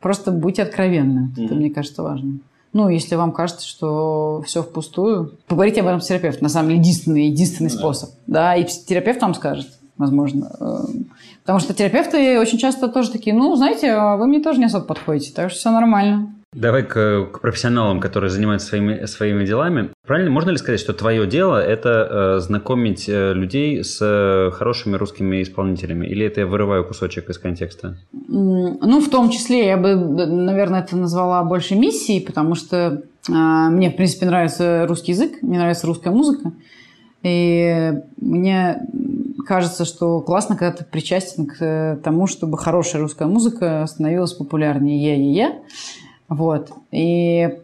[0.00, 1.32] просто будьте откровенны.
[1.36, 2.38] Это, мне кажется, важно.
[2.72, 6.44] Ну, если вам кажется, что все впустую, поговорите об этом с терапевтом.
[6.44, 8.10] На самом деле, единственный, единственный способ.
[8.28, 9.66] Да, и терапевт вам скажет,
[9.96, 10.52] возможно.
[10.60, 11.10] Эм,
[11.42, 14.84] потому что терапевты очень часто тоже такие, ну, знаете, а вы мне тоже не особо
[14.84, 16.32] подходите, так что все нормально.
[16.52, 19.90] Давай к, к профессионалам, которые занимаются своими, своими делами.
[20.04, 24.96] Правильно, можно ли сказать, что твое дело– это э, знакомить э, людей с э, хорошими
[24.96, 26.08] русскими исполнителями?
[26.08, 27.98] Или это я вырываю кусочек из контекста?
[28.26, 32.76] Ну, в том числе, я бы, наверное, это назвала больше миссией, потому что
[33.28, 36.52] э, мне, в принципе, нравится русский язык, мне нравится русская музыка.
[37.22, 38.88] И мне
[39.46, 45.00] кажется, что классно, когда ты причастен к тому, чтобы хорошая русская музыка становилась популярнее.
[45.00, 45.58] Я-я-я.
[46.30, 46.70] Вот.
[46.92, 47.58] И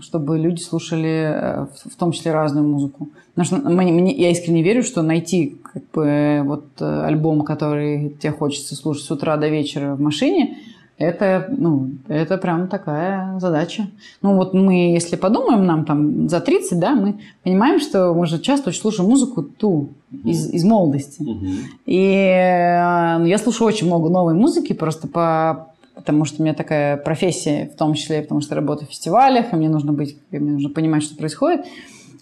[0.00, 3.08] чтобы люди слушали э, в том числе разную музыку.
[3.34, 8.10] Потому что мне, мне, я искренне верю, что найти как бы, вот, э, альбом, который
[8.20, 10.58] тебе хочется слушать с утра до вечера в машине,
[10.96, 13.88] это, ну, это прям такая задача.
[14.22, 18.38] Ну, вот мы, если подумаем, нам там за 30, да, мы понимаем, что мы же
[18.38, 19.88] часто очень слушаем музыку ту,
[20.22, 21.22] из, из молодости.
[21.22, 21.54] Uh-huh.
[21.86, 25.73] И э, я слушаю очень много новой музыки просто по
[26.04, 29.56] потому что у меня такая профессия, в том числе, потому что работаю в фестивалях, и
[29.56, 31.64] мне нужно быть, мне нужно понимать, что происходит.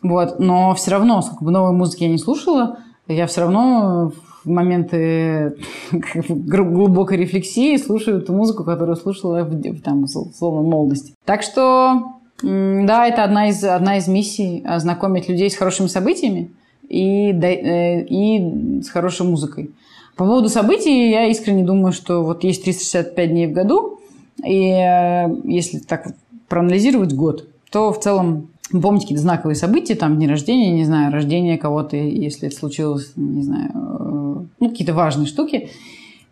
[0.02, 0.38] Вот.
[0.38, 4.12] Но все равно, сколько бы новой музыки я не слушала, я все равно
[4.44, 5.56] в моменты
[6.28, 11.14] глубокой рефлексии слушаю ту музыку, которую слушала в, там, условно, молодости.
[11.24, 16.52] Так что, да, это одна из, одна из миссий– ознакомить людей с хорошими событиями
[16.88, 19.72] и, э, и с хорошей музыкой.
[20.16, 23.98] По поводу событий я искренне думаю, что вот есть 365 дней в году,
[24.44, 26.14] и э, если так
[26.48, 31.58] проанализировать год, то в целом помните какие-то знаковые события, там дни рождения, не знаю, рождение
[31.58, 35.70] кого-то, если это случилось, не знаю, э, ну, какие-то важные штуки.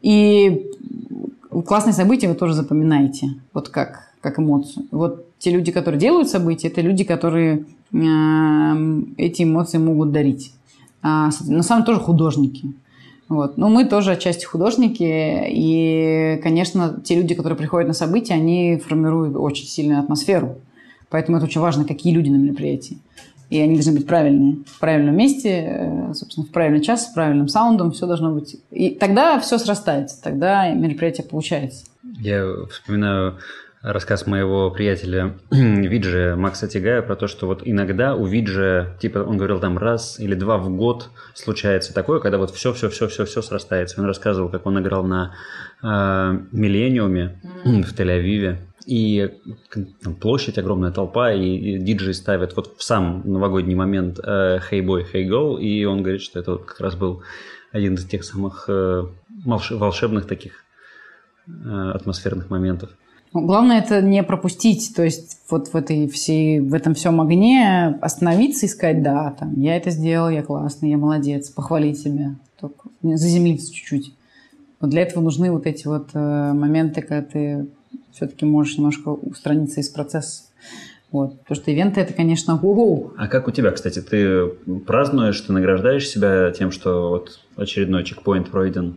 [0.02, 0.70] И
[1.66, 4.86] классные события вы тоже запоминаете, вот как, как эмоцию.
[4.90, 10.52] Вот те люди, которые делают события, это люди, которые э, эти эмоции могут дарить.
[11.02, 12.74] А, на самом деле тоже художники.
[13.30, 13.56] Вот.
[13.56, 15.04] Но мы тоже отчасти художники,
[15.48, 20.58] и, конечно, те люди, которые приходят на события, они формируют очень сильную атмосферу.
[21.10, 22.98] Поэтому это очень важно, какие люди на мероприятии.
[23.48, 24.56] И они должны быть правильные.
[24.66, 28.56] В правильном месте, э, собственно, в правильный час, с правильным саундом, все должно быть.
[28.72, 31.84] И тогда все срастается, тогда мероприятие получается.
[32.18, 33.38] Я вспоминаю
[33.82, 39.36] рассказ моего приятеля Виджи Макса Тигая про то, что вот иногда у Виджи, типа он
[39.36, 44.00] говорил там раз или два в год случается такое, когда вот все-все-все-все-все срастается.
[44.00, 45.34] Он рассказывал, как он играл на
[45.82, 45.86] э,
[46.52, 47.82] Миллениуме mm-hmm.
[47.82, 49.30] в Тель-Авиве, и
[50.02, 54.84] там, площадь, огромная толпа, и, и диджей ставят вот в сам новогодний момент э, «Hey
[54.84, 57.22] boy, hey go», и он говорит, что это вот как раз был
[57.72, 59.04] один из тех самых э,
[59.44, 60.64] волшебных таких
[61.46, 62.90] э, атмосферных моментов.
[63.32, 67.96] Ну, главное это не пропустить, то есть вот в этой всей, в этом всем огне
[68.00, 72.88] остановиться и сказать, да, там, я это сделал, я классный, я молодец, похвалить себя, только
[73.02, 74.14] заземлиться чуть-чуть.
[74.80, 77.66] Вот для этого нужны вот эти вот э, моменты, когда ты
[78.10, 80.44] все-таки можешь немножко устраниться из процесса.
[81.12, 81.38] Вот.
[81.40, 84.46] Потому что ивенты это, конечно, у А как у тебя, кстати, ты
[84.86, 88.96] празднуешь, ты награждаешь себя тем, что вот очередной чекпоинт пройден?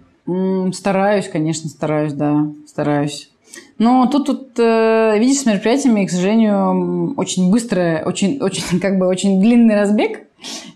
[0.74, 3.33] Стараюсь, конечно, стараюсь, да, стараюсь.
[3.78, 9.08] Но тут, тут э, видишь, с мероприятиями, к сожалению, очень быстрое, очень, очень, как бы,
[9.08, 10.28] очень длинный разбег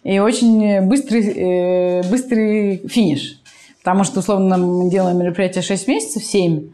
[0.03, 3.41] и очень быстрый, э, быстрый финиш.
[3.81, 6.69] Потому что, условно, мы делаем мероприятие 6 месяцев, 7,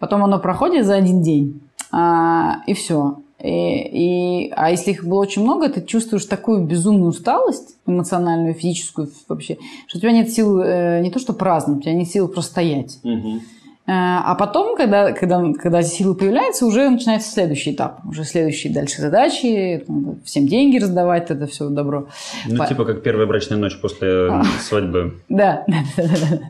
[0.00, 1.60] потом оно проходит за один день,
[1.92, 3.18] а, и все.
[3.42, 9.10] И, и, а если их было очень много, ты чувствуешь такую безумную усталость, эмоциональную, физическую
[9.28, 12.28] вообще, что у тебя нет сил э, не то что праздновать, у тебя нет сил
[12.28, 12.98] просто стоять.
[13.04, 13.40] Угу.
[13.86, 18.00] Э, а потом, когда, когда, когда силы появляются, уже начинается следующий этап.
[18.04, 19.84] Уже следующие дальше задачи,
[20.24, 22.08] всем деньги раздавать, это все добро.
[22.48, 22.66] Ну, По...
[22.66, 24.44] типа как первая брачная ночь после а.
[24.60, 25.14] свадьбы.
[25.28, 26.40] Да, да, да, да,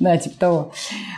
[0.00, 0.72] да, типа того.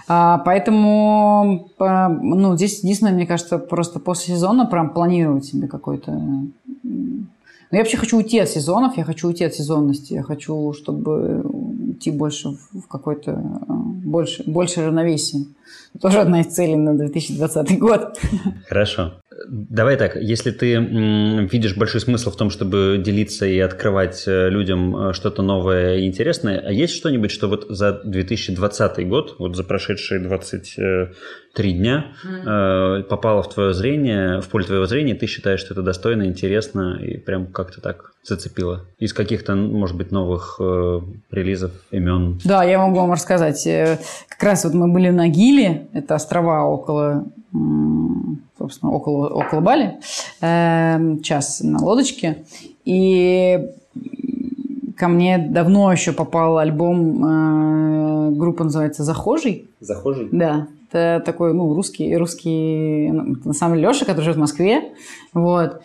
[0.09, 6.13] А, поэтому, ну, здесь единственное, мне кажется, просто после сезона прям планировать себе какой-то
[7.71, 11.41] но я вообще хочу уйти от сезонов, я хочу уйти от сезонности, я хочу, чтобы
[11.43, 13.70] уйти больше в какой-то э,
[14.11, 15.47] больше, больше равновесие.
[16.01, 18.19] Тоже одна из целей на 2020 год.
[18.69, 19.15] Хорошо.
[19.53, 25.09] Давай так, если ты видишь большой смысл в том, чтобы делиться и открывать э, людям
[25.09, 29.65] э, что-то новое и интересное, а есть что-нибудь, что вот за 2020 год, вот за
[29.65, 33.03] прошедшие 23 дня mm.
[33.05, 37.17] попало в твое зрение, в поле твоего зрения, ты считаешь, что это достойно, интересно и
[37.17, 38.87] прям как-то так зацепило?
[39.01, 41.01] Из каких-то, может быть, новых э,
[41.33, 42.39] релизов, имен?
[42.45, 43.69] Да, я могу вам рассказать.
[44.29, 49.99] Как раз вот мы были на Гиле, это острова около собственно, около, около Бали,
[50.41, 52.45] э, час на лодочке.
[52.85, 53.59] И
[54.97, 59.69] ко мне давно еще попал альбом, э, группа называется «Захожий».
[59.81, 60.29] «Захожий»?
[60.31, 60.69] Да.
[60.93, 64.93] Это такой, ну, русский, русский, на самом деле, Леша, который живет в Москве.
[65.33, 65.81] Вот.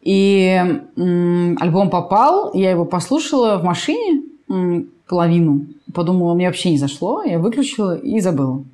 [0.00, 0.62] И
[0.96, 5.66] м, альбом попал, я его послушала в машине м, половину.
[5.92, 7.22] Подумала, мне вообще не зашло.
[7.22, 8.64] Я выключила и забыла.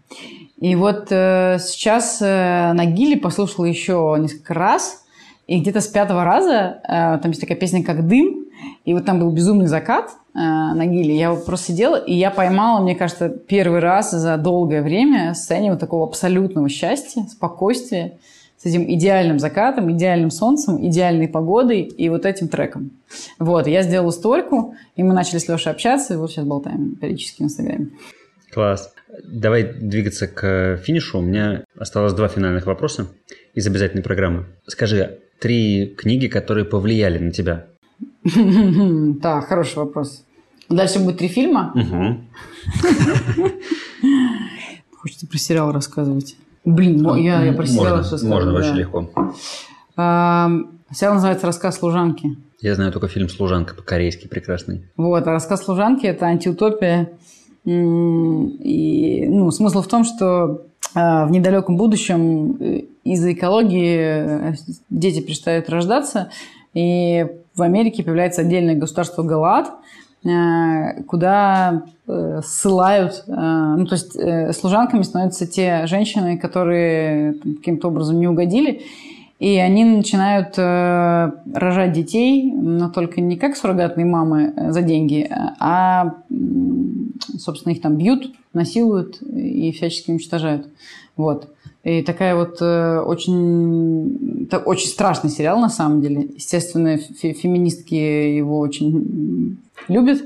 [0.62, 5.02] И вот э, сейчас э, на Гиле послушала еще несколько раз,
[5.48, 8.46] и где-то с пятого раза, э, там есть такая песня «Как дым»,
[8.84, 11.18] и вот там был безумный закат э, на Гиле.
[11.18, 15.72] Я вот просто сидела, и я поймала, мне кажется, первый раз за долгое время состояние
[15.72, 18.18] вот такого абсолютного счастья, спокойствия,
[18.56, 22.92] с этим идеальным закатом, идеальным солнцем, идеальной погодой и вот этим треком.
[23.40, 27.42] Вот, я сделала стойку, и мы начали с Лешей общаться, и вот сейчас болтаем периодически
[27.42, 27.88] в Инстаграме.
[28.52, 28.92] Класс.
[29.24, 31.18] Давай двигаться к финишу.
[31.18, 33.08] У меня осталось два финальных вопроса
[33.54, 34.46] из обязательной программы.
[34.66, 37.66] Скажи, три книги, которые повлияли на тебя?
[39.20, 40.24] Да, хороший вопрос.
[40.68, 41.74] Дальше будет три фильма?
[44.96, 46.36] Хочется про сериал рассказывать.
[46.64, 49.10] Блин, я, я про сериал все Можно, вообще легко.
[49.94, 52.36] Сериал называется «Рассказ служанки».
[52.60, 54.84] Я знаю только фильм «Служанка» по-корейски прекрасный.
[54.96, 57.10] Вот, а «Рассказ служанки»– это антиутопия
[57.64, 60.62] и ну, смысл в том, что
[60.94, 64.54] а, в недалеком будущем э, из-за экологии э,
[64.90, 66.30] дети перестают рождаться,
[66.74, 69.70] и в Америке появляется отдельное государство Галат,
[70.24, 71.84] э, куда
[72.44, 78.82] ссылают, ну то есть служанками становятся те женщины, которые каким-то образом не угодили,
[79.38, 86.16] и они начинают рожать детей, но только не как суррогатные мамы за деньги, а,
[87.38, 90.68] собственно, их там бьют, насилуют и всячески уничтожают.
[91.16, 91.48] Вот.
[91.84, 96.28] И такая вот э, очень, так, очень страшный сериал на самом деле.
[96.36, 100.22] Естественно, фе феминистки его очень любят.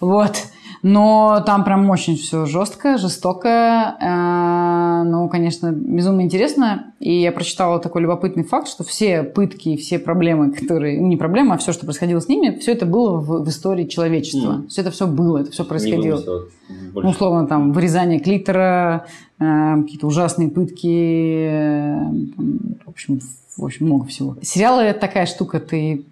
[0.00, 0.36] Вот.
[0.84, 3.96] Но там прям очень все жестко, жестоко.
[3.98, 6.92] Э, ну, конечно, безумно интересно.
[7.00, 11.00] И я прочитала такой любопытный факт, что все пытки, все проблемы, которые...
[11.00, 13.86] Ну, не проблемы, а все, что происходило с ними, все это было в, в истории
[13.86, 14.58] человечества.
[14.58, 14.68] Mm.
[14.68, 16.22] Все это все было, это все происходило.
[16.92, 19.06] Ну, условно, там, вырезание клитора,
[19.38, 21.98] э, какие-то ужасные пытки, э,
[22.84, 23.20] в общем,
[23.56, 24.36] в общем, много всего.
[24.42, 26.04] Сериалы– это такая штука, ты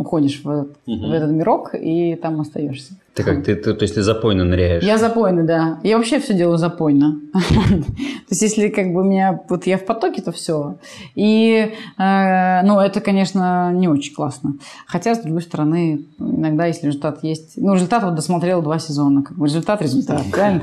[0.00, 0.66] уходишь в, угу.
[0.86, 2.94] в этот мирок и там остаешься.
[3.12, 4.82] Ты как, ты, ты, то есть ты запойно ныряешь?
[4.84, 5.78] Я запойно, да.
[5.82, 7.20] Я вообще все делаю запойно.
[7.32, 10.76] то есть если как бы у меня, вот я в потоке, то все.
[11.16, 14.54] И, э, ну, это, конечно, не очень классно.
[14.86, 17.54] Хотя, с другой стороны, иногда, если результат есть...
[17.56, 19.22] Ну, результат вот досмотрел два сезона.
[19.22, 20.62] Как бы результат, результат, правильно?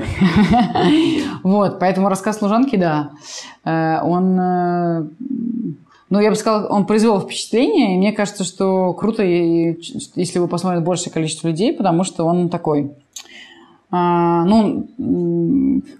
[1.44, 3.10] вот, поэтому рассказ служанки, да,
[3.64, 5.06] э, он э,
[6.10, 10.84] ну, я бы сказала, он произвел впечатление, и мне кажется, что круто, если вы посмотрите
[10.84, 12.92] большее количество людей, потому что он такой...
[13.90, 14.86] А, ну,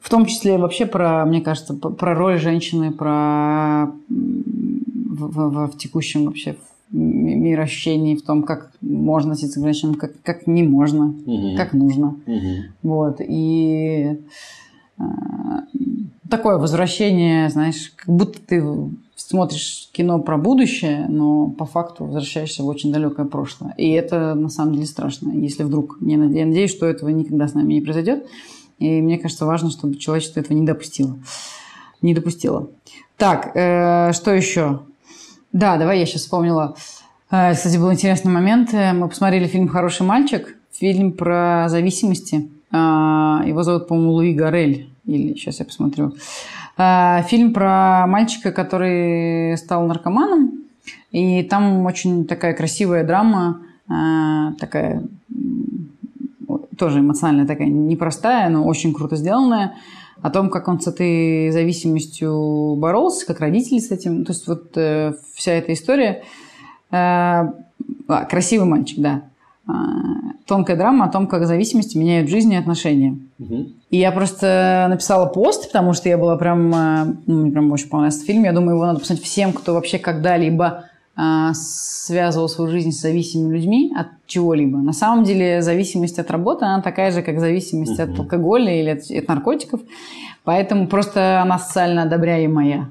[0.03, 6.27] в том числе вообще про, мне кажется, про роль женщины, про в, в, в текущем
[6.27, 6.57] вообще
[6.91, 11.57] мироощущении, в том, как можно относиться к женщинам, как, как не можно, угу.
[11.57, 12.17] как нужно.
[12.27, 12.55] Угу.
[12.83, 13.21] Вот.
[13.21, 14.19] И
[14.99, 15.65] а,
[16.31, 18.65] такое возвращение, знаешь, как будто ты
[19.17, 23.75] смотришь кино про будущее, но по факту возвращаешься в очень далекое прошлое.
[23.77, 25.99] И это на самом деле страшно, если вдруг...
[26.01, 28.27] Я надеюсь, что этого никогда с нами не произойдет.
[28.79, 31.19] И мне кажется, важно, чтобы человечество этого не допустило.
[32.01, 32.71] Не допустило.
[33.17, 34.81] Так, э, что еще?
[35.53, 36.77] Да, давай я сейчас вспомнила.
[37.31, 38.73] Э, кстати, был интересный момент.
[38.73, 42.49] Мы посмотрели фильм «Хороший мальчик», фильм про зависимости.
[42.71, 44.89] Э, его зовут, по-моему, Луи Гарель.
[45.09, 46.15] Или сейчас я посмотрю.
[46.77, 50.65] А, фильм про мальчика, который стал наркоманом.
[51.11, 55.03] И там очень такая красивая драма, а, такая
[56.79, 59.75] тоже эмоциональная такая, непростая, но очень круто сделанная,
[60.23, 64.25] о том, как он с этой зависимостью боролся, как родители с этим.
[64.25, 66.23] То есть вот э, вся эта история.
[66.91, 67.51] Э,
[68.09, 69.23] а, красивый мальчик, да.
[69.69, 69.73] Э,
[70.47, 73.19] тонкая драма о том, как зависимости меняют жизнь и отношения.
[73.39, 73.67] Угу.
[73.91, 77.89] И я просто написала пост, потому что я была прям, э, ну, мне прям очень
[77.89, 78.45] понравился фильм.
[78.45, 80.85] Я думаю, его надо посмотреть всем, кто вообще когда-либо
[81.17, 84.79] э, связывал свою жизнь с зависимыми людьми от чего-либо.
[84.79, 88.13] На самом деле зависимость от работы, она такая же, как зависимость uh-huh.
[88.15, 89.81] от алкоголя или от, от наркотиков.
[90.45, 92.89] Поэтому просто она социально одобряемая.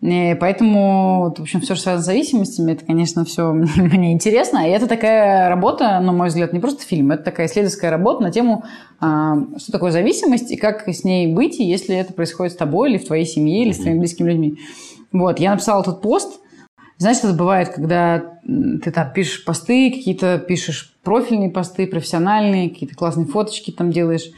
[0.00, 4.68] И поэтому, в общем, все, что связано с зависимостями, это, конечно, все мне интересно.
[4.68, 8.30] И это такая работа, на мой взгляд, не просто фильм, это такая исследовательская работа на
[8.30, 8.64] тему,
[9.00, 12.98] а, что такое зависимость и как с ней быть, если это происходит с тобой или
[12.98, 14.58] в твоей семье, или с твоими близкими людьми.
[15.12, 16.40] Вот, я написала этот пост.
[16.98, 23.26] Знаешь, это бывает, когда ты там пишешь посты, какие-то пишешь профильные посты, профессиональные, какие-то классные
[23.26, 24.30] фоточки там делаешь.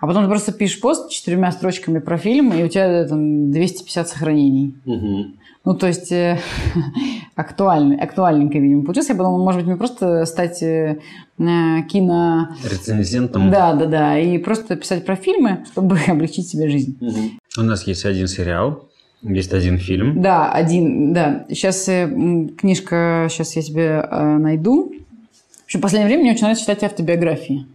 [0.00, 4.08] А потом ты просто пишешь пост четырьмя строчками про фильм, и у тебя там 250
[4.08, 4.74] сохранений.
[4.84, 5.26] Угу.
[5.64, 6.38] Ну, то есть э,
[7.36, 9.08] актуальный, актуальненько, видимо, получилось.
[9.08, 10.98] Я подумала, может быть, мне просто стать э,
[11.38, 12.48] кино...
[12.62, 13.50] Рецензентом.
[13.50, 14.18] Да, да, да.
[14.18, 16.98] И просто писать про фильмы, чтобы облегчить себе жизнь.
[17.00, 17.62] Угу.
[17.62, 18.88] У нас есть один сериал,
[19.22, 20.20] есть один фильм.
[20.20, 21.46] Да, один, да.
[21.48, 22.08] Сейчас э,
[22.58, 24.92] книжка, сейчас я тебе э, найду.
[25.62, 27.66] В общем, в последнее время мне очень нравится читать автобиографии.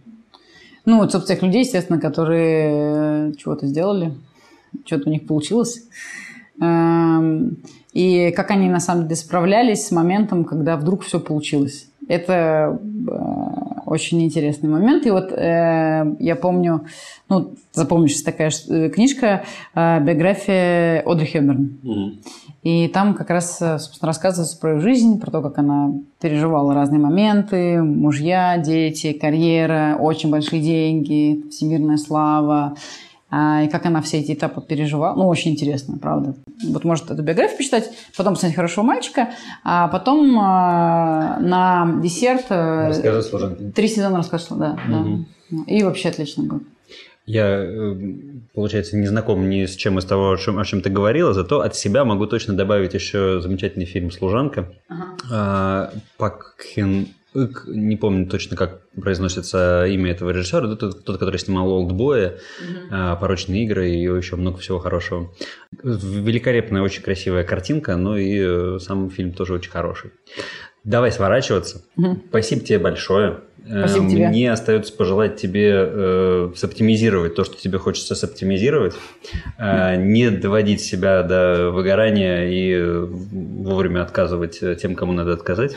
[0.90, 4.12] Ну, вот, собственно, людей, естественно, которые э, чего-то сделали,
[4.84, 5.84] что-то у них получилось.
[6.60, 7.58] Эм,
[7.92, 11.86] и как они, на самом деле, справлялись с моментом, когда вдруг все получилось.
[12.08, 15.04] Это э, очень интересный момент.
[15.04, 16.86] И вот э, я помню,
[17.28, 18.50] ну, запомнишь, такая
[18.90, 21.78] книжка «Биография Одри Хепберн».
[21.82, 22.18] Mm-hmm.
[22.62, 27.00] И там как раз, собственно, рассказывается про ее жизнь, про то, как она переживала разные
[27.00, 32.76] моменты, мужья, дети, карьера, очень большие деньги, всемирная слава,
[33.32, 35.14] и как она все эти этапы переживала.
[35.16, 36.34] Ну, очень интересно, правда.
[36.68, 39.30] Вот может эту биографию почитать, потом посмотреть «Хорошего мальчика»,
[39.62, 42.46] а потом а, на десерт...
[42.50, 43.64] Э, Расскажи служанке.
[43.70, 45.26] Три сезона рассказывала, да, угу.
[45.50, 45.62] да.
[45.66, 46.62] И вообще отлично будет.
[47.26, 47.94] Я, э,
[48.54, 51.60] получается, не знаком ни с чем из того, о чем, о чем ты говорила, зато
[51.60, 54.72] от себя могу точно добавить еще замечательный фильм «Служанка».
[54.88, 55.04] Ага.
[55.30, 61.38] А, Пак Хин Ик, не помню точно, как произносится имя этого режиссера, тот, тот который
[61.38, 63.16] снимал «Олдбоя», угу.
[63.20, 65.32] «Порочные игры» и еще много всего хорошего.
[65.82, 70.10] Великолепная, очень красивая картинка, но и э, сам фильм тоже очень хороший.
[70.82, 71.82] Давай сворачиваться.
[71.96, 72.22] Угу.
[72.30, 73.40] Спасибо тебе большое.
[73.64, 74.50] Спасибо Мне тебе.
[74.50, 78.94] остается пожелать тебе э, соптимизировать то, что тебе хочется соптимизировать,
[79.58, 85.76] э, не доводить себя до выгорания и вовремя отказывать тем, кому надо отказать.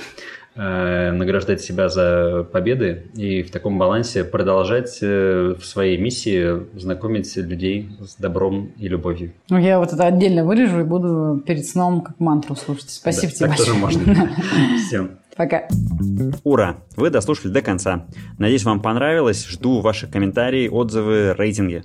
[0.56, 7.36] Э, награждать себя за победы и в таком балансе продолжать э, в своей миссии знакомить
[7.36, 9.34] людей с добром и любовью.
[9.50, 12.90] Ну, я вот это отдельно вырежу и буду перед сном как мантру слушать.
[12.90, 13.68] Спасибо да, тебе так большое.
[13.68, 14.30] тоже можно.
[14.88, 15.12] Всем.
[15.36, 15.68] Пока.
[16.44, 16.78] Ура!
[16.96, 18.06] Вы дослушали до конца.
[18.38, 19.48] Надеюсь, вам понравилось.
[19.48, 21.84] Жду ваших комментариев, отзывы, рейтинги.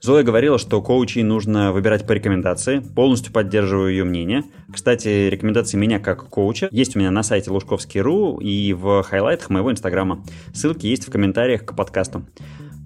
[0.00, 2.78] Зоя говорила, что коучей нужно выбирать по рекомендации.
[2.78, 4.44] Полностью поддерживаю ее мнение.
[4.72, 9.72] Кстати, рекомендации меня как коуча есть у меня на сайте лужковский.ру и в хайлайтах моего
[9.72, 10.24] инстаграма.
[10.54, 12.24] Ссылки есть в комментариях к подкасту.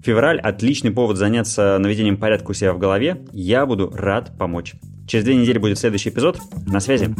[0.03, 3.21] Февраль– отличный повод заняться наведением порядка у себя в голове.
[3.31, 4.73] Я буду рад помочь.
[5.07, 6.39] Через две недели будет следующий эпизод.
[6.65, 7.13] На связи.